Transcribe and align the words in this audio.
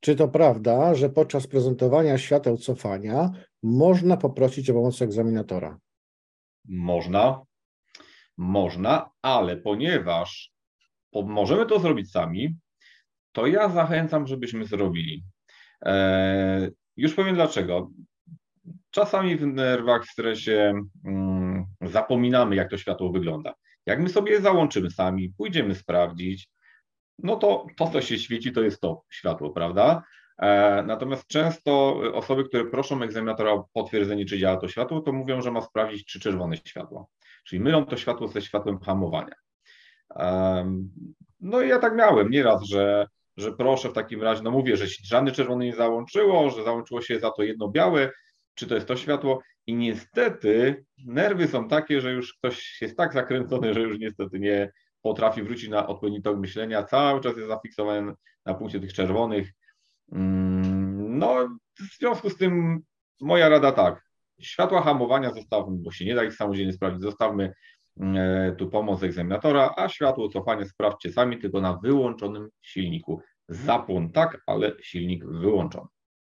Czy 0.00 0.16
to 0.16 0.28
prawda, 0.28 0.94
że 0.94 1.10
podczas 1.10 1.46
prezentowania 1.46 2.18
świateł 2.18 2.56
cofania 2.56 3.30
można 3.62 4.16
poprosić 4.16 4.70
o 4.70 4.74
pomoc 4.74 5.02
egzaminatora? 5.02 5.78
Można, 6.68 7.42
można, 8.36 9.10
ale 9.22 9.56
ponieważ 9.56 10.52
możemy 11.12 11.66
to 11.66 11.78
zrobić 11.78 12.10
sami, 12.10 12.56
to 13.32 13.46
ja 13.46 13.68
zachęcam, 13.68 14.26
żebyśmy 14.26 14.64
zrobili. 14.64 15.24
E, 15.84 16.70
już 16.96 17.14
powiem 17.14 17.34
dlaczego. 17.34 17.90
Czasami 18.90 19.36
w 19.36 19.46
nerwach, 19.46 20.04
w 20.06 20.10
stresie 20.10 20.82
mm, 21.04 21.64
zapominamy, 21.82 22.56
jak 22.56 22.70
to 22.70 22.78
światło 22.78 23.12
wygląda. 23.12 23.54
Jak 23.86 24.00
my 24.00 24.08
sobie 24.08 24.32
je 24.32 24.40
załączymy 24.40 24.90
sami, 24.90 25.32
pójdziemy 25.36 25.74
sprawdzić, 25.74 26.48
no 27.18 27.36
to 27.36 27.66
to, 27.76 27.90
co 27.90 28.00
się 28.00 28.18
świeci, 28.18 28.52
to 28.52 28.62
jest 28.62 28.80
to 28.80 29.02
światło, 29.10 29.50
prawda? 29.50 30.02
E, 30.38 30.82
natomiast 30.86 31.26
często 31.26 32.00
osoby, 32.14 32.44
które 32.44 32.64
proszą 32.64 33.02
egzaminatora 33.02 33.52
o 33.52 33.68
potwierdzenie, 33.72 34.24
czy 34.24 34.38
działa 34.38 34.56
to 34.56 34.68
światło, 34.68 35.00
to 35.00 35.12
mówią, 35.12 35.42
że 35.42 35.50
ma 35.50 35.60
sprawdzić, 35.60 36.04
czy 36.04 36.20
czerwone 36.20 36.56
światło. 36.56 37.08
Czyli 37.44 37.60
mylą 37.60 37.86
to 37.86 37.96
światło 37.96 38.28
ze 38.28 38.42
światłem 38.42 38.78
hamowania. 38.80 39.34
No 41.40 41.62
i 41.62 41.68
ja 41.68 41.78
tak 41.78 41.96
miałem 41.96 42.30
nieraz, 42.30 42.62
że, 42.62 43.06
że 43.36 43.52
proszę 43.52 43.88
w 43.88 43.92
takim 43.92 44.22
razie, 44.22 44.42
no 44.42 44.50
mówię, 44.50 44.76
że 44.76 44.86
żadne 45.04 45.32
czerwone 45.32 45.64
nie 45.64 45.74
załączyło, 45.74 46.50
że 46.50 46.64
załączyło 46.64 47.02
się 47.02 47.20
za 47.20 47.30
to 47.30 47.42
jedno 47.42 47.68
białe, 47.68 48.10
czy 48.54 48.66
to 48.66 48.74
jest 48.74 48.88
to 48.88 48.96
światło. 48.96 49.42
I 49.66 49.74
niestety 49.74 50.84
nerwy 51.06 51.48
są 51.48 51.68
takie, 51.68 52.00
że 52.00 52.12
już 52.12 52.34
ktoś 52.34 52.82
jest 52.82 52.96
tak 52.96 53.12
zakręcony, 53.12 53.74
że 53.74 53.80
już 53.80 53.98
niestety 53.98 54.38
nie 54.38 54.70
potrafi 55.02 55.42
wrócić 55.42 55.68
na 55.68 55.86
odpowiedni 55.86 56.22
tok 56.22 56.38
myślenia, 56.38 56.82
cały 56.82 57.20
czas 57.20 57.36
jest 57.36 57.48
zafiksowany 57.48 58.12
na 58.46 58.54
punkcie 58.54 58.80
tych 58.80 58.92
czerwonych. 58.92 59.52
Mm, 60.12 61.18
no, 61.18 61.48
w 61.78 61.98
związku 61.98 62.30
z 62.30 62.36
tym 62.36 62.80
moja 63.20 63.48
rada 63.48 63.72
tak, 63.72 64.02
światła 64.40 64.82
hamowania 64.82 65.34
zostawmy, 65.34 65.76
bo 65.78 65.90
się 65.90 66.04
nie 66.04 66.14
da 66.14 66.24
ich 66.24 66.34
samodzielnie 66.34 66.72
sprawdzić, 66.72 67.02
zostawmy 67.02 67.52
E, 68.00 68.54
tu 68.58 68.70
pomoc 68.70 69.02
egzaminatora, 69.02 69.74
a 69.76 69.88
światło 69.88 70.28
cofania 70.28 70.64
sprawdźcie 70.64 71.12
sami, 71.12 71.38
tylko 71.38 71.60
na 71.60 71.78
wyłączonym 71.82 72.48
silniku. 72.62 73.20
Zapłon 73.48 74.12
tak, 74.12 74.42
ale 74.46 74.72
silnik 74.82 75.24
wyłączony. 75.26 75.86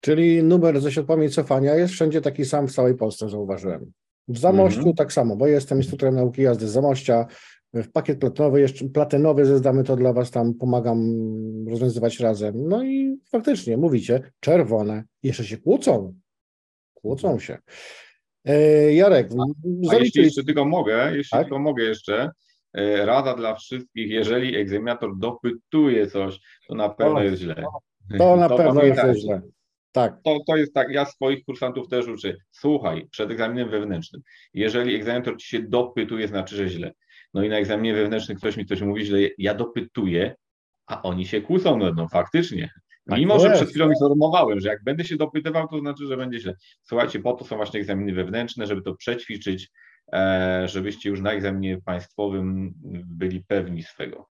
Czyli 0.00 0.42
numer 0.42 0.80
ze 0.80 0.92
światłami 0.92 1.30
cofania 1.30 1.74
jest 1.74 1.92
wszędzie 1.92 2.20
taki 2.20 2.44
sam 2.44 2.68
w 2.68 2.72
całej 2.72 2.94
Polsce, 2.94 3.28
zauważyłem. 3.28 3.92
W 4.28 4.38
Zamościu 4.38 4.80
mm 4.80 4.92
-hmm. 4.92 4.96
tak 4.96 5.12
samo, 5.12 5.36
bo 5.36 5.46
jestem 5.46 5.78
instruktorem 5.78 6.14
nauki 6.14 6.42
jazdy 6.42 6.68
z 6.68 6.70
Zamościa. 6.70 7.26
W 7.74 7.92
pakiet 7.92 8.20
platynowy, 8.20 8.60
jeszcze 8.60 8.88
platynowy 8.88 9.44
zezdamy 9.44 9.84
to 9.84 9.96
dla 9.96 10.12
Was, 10.12 10.30
tam 10.30 10.54
pomagam 10.54 10.98
rozwiązywać 11.68 12.20
razem. 12.20 12.68
No 12.68 12.84
i 12.84 13.18
faktycznie, 13.32 13.76
mówicie, 13.76 14.32
czerwone, 14.40 15.04
jeszcze 15.22 15.44
się 15.44 15.58
kłócą. 15.58 16.14
Kłócą 16.94 17.38
się. 17.38 17.58
E, 18.44 18.92
Jarek, 18.94 19.30
a, 19.38 19.90
a 19.90 19.94
jeśli 19.94 20.22
jeszcze 20.22 20.44
tylko 20.44 20.64
mogę, 20.64 21.16
jeśli 21.16 21.30
tak? 21.30 21.42
tylko 21.42 21.58
mogę 21.58 21.84
jeszcze, 21.84 22.30
e, 22.72 23.06
rada 23.06 23.34
dla 23.34 23.54
wszystkich, 23.54 24.10
jeżeli 24.10 24.56
egzaminator 24.56 25.18
dopytuje 25.18 26.06
coś, 26.06 26.40
to 26.68 26.74
na 26.74 26.88
pewno 26.88 27.22
jest 27.22 27.42
źle. 27.42 27.64
To 28.18 28.36
na 28.36 28.48
to 28.48 28.56
pewno 28.56 28.82
jest 28.82 29.00
tak, 29.00 29.16
źle. 29.16 29.42
Tak. 29.92 30.14
To, 30.24 30.38
to 30.46 30.56
jest 30.56 30.74
tak, 30.74 30.90
ja 30.90 31.04
swoich 31.04 31.44
kursantów 31.44 31.88
też 31.88 32.08
uczę. 32.08 32.36
Słuchaj, 32.50 33.08
przed 33.10 33.30
egzaminem 33.30 33.70
wewnętrznym, 33.70 34.22
jeżeli 34.54 34.94
egzaminator 34.94 35.36
ci 35.36 35.48
się 35.48 35.62
dopytuje, 35.62 36.28
znaczy, 36.28 36.56
że 36.56 36.68
źle. 36.68 36.92
No 37.34 37.44
i 37.44 37.48
na 37.48 37.56
egzaminie 37.56 37.94
wewnętrznym 37.94 38.38
ktoś 38.38 38.56
mi 38.56 38.66
coś 38.66 38.80
mówi, 38.80 39.04
że 39.04 39.16
ja 39.38 39.54
dopytuję, 39.54 40.34
a 40.86 41.02
oni 41.02 41.26
się 41.26 41.40
kłócą, 41.40 41.78
no, 41.78 41.92
no 41.92 42.08
faktycznie. 42.08 42.70
Tak 43.08 43.18
Mimo, 43.18 43.40
że 43.40 43.50
przed 43.50 43.68
chwilą 43.68 43.90
informowałem, 43.90 44.60
że 44.60 44.68
jak 44.68 44.84
będę 44.84 45.04
się 45.04 45.16
dopytywał, 45.16 45.68
to 45.68 45.78
znaczy, 45.78 46.06
że 46.06 46.16
będzie 46.16 46.40
źle. 46.40 46.54
Słuchajcie, 46.82 47.20
po 47.20 47.32
to 47.32 47.44
są 47.44 47.56
właśnie 47.56 47.80
egzaminy 47.80 48.12
wewnętrzne, 48.12 48.66
żeby 48.66 48.82
to 48.82 48.94
przećwiczyć, 48.94 49.70
e, 50.12 50.68
żebyście 50.68 51.10
już 51.10 51.20
na 51.20 51.32
egzaminie 51.32 51.78
państwowym 51.84 52.72
byli 53.06 53.44
pewni 53.44 53.82
swego. 53.82 54.28